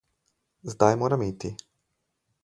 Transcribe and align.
Zdaj 0.73 0.97
moram 1.01 1.25
iti. 1.27 1.51